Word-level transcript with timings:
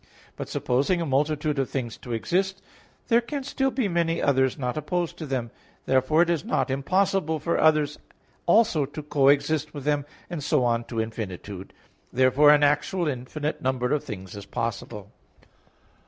But 0.35 0.49
supposing 0.49 0.99
a 0.99 1.05
multitude 1.05 1.59
of 1.59 1.69
things 1.69 1.95
to 1.97 2.11
exist, 2.11 2.63
there 3.07 3.21
can 3.21 3.43
still 3.43 3.69
be 3.69 3.87
many 3.87 4.19
others 4.19 4.57
not 4.57 4.75
opposed 4.75 5.15
to 5.17 5.27
them. 5.27 5.51
Therefore 5.85 6.23
it 6.23 6.29
is 6.31 6.43
not 6.43 6.71
impossible 6.71 7.37
for 7.37 7.59
others 7.59 7.99
also 8.47 8.85
to 8.87 9.03
coexist 9.03 9.75
with 9.75 9.83
them, 9.83 10.07
and 10.27 10.43
so 10.43 10.63
on 10.63 10.85
to 10.85 10.99
infinitude; 10.99 11.71
therefore 12.11 12.49
an 12.49 12.63
actual 12.63 13.07
infinite 13.07 13.61
number 13.61 13.93
of 13.93 14.03
things 14.03 14.35
is 14.35 14.47
possible. 14.47 15.11